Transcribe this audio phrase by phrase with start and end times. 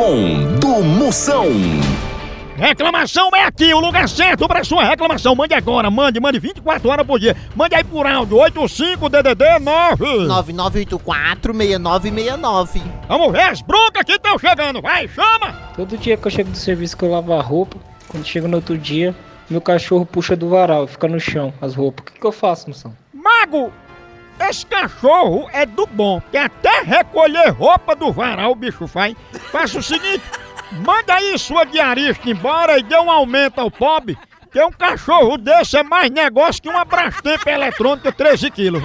[0.00, 1.44] com do Moção.
[2.56, 5.34] Reclamação é aqui, o lugar certo para sua reclamação.
[5.34, 7.36] Mande agora, mande, mande 24 horas por dia.
[7.54, 10.04] Mande aí por áudio 85DDD 9.
[10.26, 12.80] 9984-6969.
[13.06, 14.80] Vamos ver as broncas que estão chegando.
[14.80, 15.52] Vai, chama!
[15.76, 17.76] Todo dia que eu chego do serviço que eu lavo a roupa,
[18.08, 19.14] quando chego no outro dia,
[19.50, 22.06] meu cachorro puxa do varal e fica no chão as roupas.
[22.06, 22.96] O que, que eu faço, moção?
[23.12, 23.70] Mago!
[24.50, 29.14] Esse cachorro é do bom, que até recolher roupa do varal o bicho faz.
[29.52, 30.24] Faça o seguinte,
[30.84, 34.18] manda aí sua diarista embora e dê um aumento ao pobre,
[34.50, 38.82] que um cachorro desse é mais negócio que uma Brastemp eletrônica 13 quilos.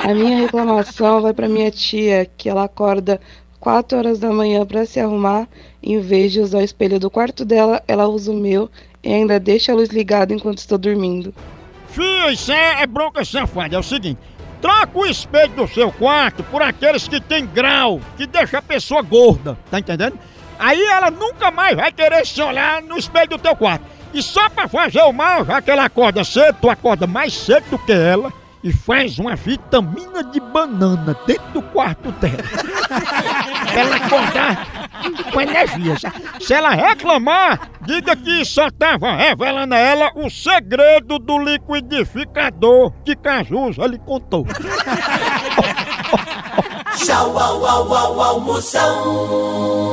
[0.00, 3.20] A minha reclamação vai para minha tia, que ela acorda
[3.60, 5.46] 4 horas da manhã para se arrumar,
[5.80, 8.68] em vez de usar o espelho do quarto dela, ela usa o meu
[9.04, 11.32] e ainda deixa a luz ligada enquanto estou dormindo.
[11.96, 13.74] Fia, isso é, é bronca safada.
[13.74, 14.20] É o seguinte:
[14.60, 19.00] troca o espelho do seu quarto por aqueles que tem grau, que deixa a pessoa
[19.00, 20.18] gorda, tá entendendo?
[20.58, 23.84] Aí ela nunca mais vai querer se olhar no espelho do teu quarto.
[24.12, 27.64] E só pra fazer o mal, já que ela acorda cedo, tu acorda mais cedo
[27.70, 28.30] do que ela
[28.62, 32.36] e faz uma vitamina de banana dentro do quarto dela.
[33.74, 34.75] ela acordar
[35.36, 35.94] com energia.
[36.40, 43.14] Se ela reclamar, diga que só tava revelando a ela o segredo do liquidificador que
[43.14, 44.46] Cazuza lhe contou.
[46.96, 49.86] Tchau, au, au, au, au, Moção.